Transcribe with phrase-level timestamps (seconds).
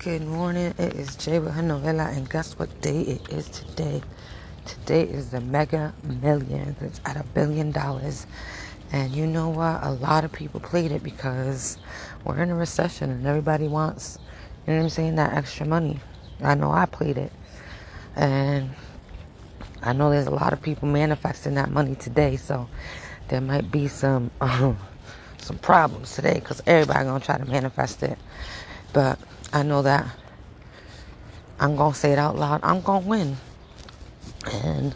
[0.00, 0.72] Good morning.
[0.78, 4.00] It is Jay with her novella, and guess what day it is today?
[4.64, 6.80] Today is the Mega Millions.
[6.80, 8.26] It's at a billion dollars.
[8.92, 9.84] And you know what?
[9.84, 11.76] A lot of people played it because
[12.24, 14.18] we're in a recession and everybody wants,
[14.66, 16.00] you know what I'm saying, that extra money.
[16.42, 17.32] I know I played it.
[18.16, 18.70] And
[19.82, 22.70] I know there's a lot of people manifesting that money today, so
[23.28, 24.78] there might be some um,
[25.38, 28.18] some problems today because everybody gonna try to manifest it.
[28.92, 29.18] But
[29.52, 30.06] I know that
[31.60, 32.60] I'm going to say it out loud.
[32.62, 33.36] I'm going to win.
[34.50, 34.94] And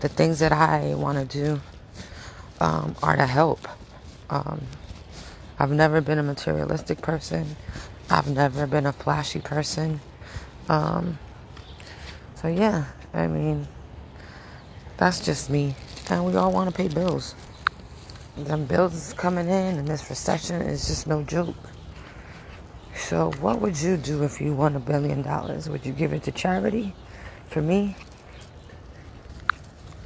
[0.00, 1.60] the things that I want to do
[2.60, 3.66] um, are to help.
[4.30, 4.62] Um,
[5.58, 7.56] I've never been a materialistic person.
[8.08, 10.00] I've never been a flashy person.
[10.68, 11.18] Um,
[12.36, 13.66] so, yeah, I mean,
[14.96, 15.74] that's just me.
[16.08, 17.34] And we all want to pay bills.
[18.36, 21.56] Them bills coming in and this recession is just no joke.
[22.96, 25.68] So, what would you do if you won a billion dollars?
[25.68, 26.94] Would you give it to charity?
[27.48, 27.94] For me,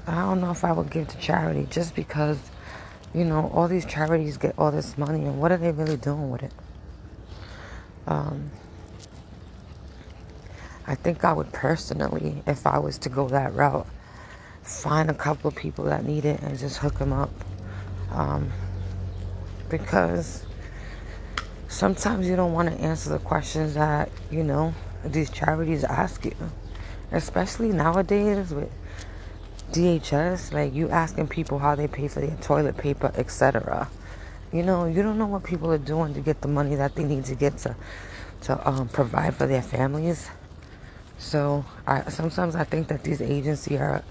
[0.06, 2.38] I don't know if I would give to charity just because,
[3.14, 6.30] you know, all these charities get all this money and what are they really doing
[6.30, 6.52] with it?
[8.06, 8.50] Um,
[10.86, 13.86] I think I would personally, if I was to go that route,
[14.62, 17.30] find a couple of people that need it and just hook them up.
[18.10, 18.50] Um,
[19.68, 20.44] because
[21.80, 26.36] sometimes you don't want to answer the questions that, you know, these charities ask you.
[27.10, 28.70] Especially nowadays with
[29.72, 33.88] DHS, like you asking people how they pay for their toilet paper, etc.
[34.52, 37.04] You know, you don't know what people are doing to get the money that they
[37.04, 37.74] need to get to
[38.42, 40.28] to um, provide for their families.
[41.18, 44.04] So I, sometimes I think that these agencies are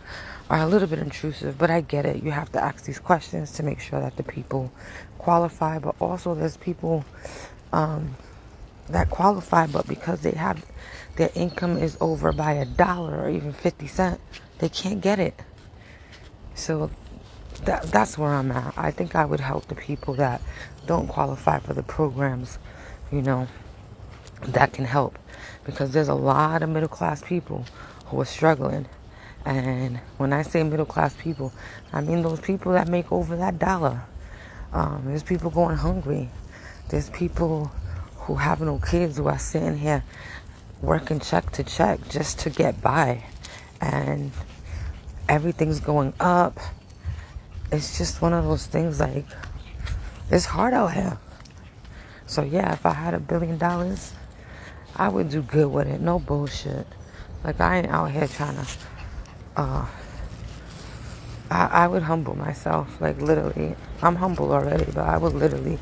[0.50, 2.24] are a little bit intrusive, but I get it.
[2.24, 4.72] You have to ask these questions to make sure that the people
[5.20, 7.06] qualify, but also there's people
[7.72, 8.16] um,
[8.90, 10.66] that qualify, but because they have
[11.16, 14.22] their income is over by a dollar or even 50 cents,
[14.60, 15.40] they can't get it.
[16.56, 16.92] So
[17.66, 18.74] that, that's where I'm at.
[18.78, 20.42] I think I would help the people that
[20.86, 22.58] don't qualify for the programs,
[23.12, 23.48] you know,
[24.42, 25.20] that can help.
[25.66, 27.66] Because there's a lot of middle class people
[28.06, 28.88] who are struggling.
[29.46, 31.54] And when I say middle class people,
[31.94, 34.04] I mean those people that make over that dollar.
[34.74, 36.30] Um, there's people going hungry.
[36.90, 37.72] There's people
[38.16, 40.04] who have no kids who are sitting here
[40.82, 43.24] working check to check just to get by.
[43.80, 44.32] And
[45.28, 46.60] everything's going up.
[47.72, 49.26] It's just one of those things like,
[50.32, 51.20] it's hard out here.
[52.26, 54.14] So, yeah, if I had a billion dollars,
[54.96, 56.02] I would do good with it.
[56.02, 56.88] No bullshit.
[57.44, 58.68] Like, I ain't out here trying to,
[59.58, 59.86] uh,
[61.52, 63.00] I, I would humble myself.
[63.00, 63.76] Like, literally.
[64.02, 65.78] I'm humble already, but I would literally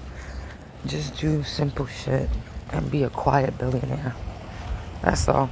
[0.86, 2.30] just do simple shit
[2.72, 4.16] and be a quiet billionaire.
[5.02, 5.50] That's all.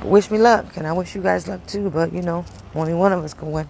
[0.00, 1.90] But wish me luck, and I wish you guys luck too.
[1.90, 2.44] But you know,
[2.74, 3.68] only one of us can win.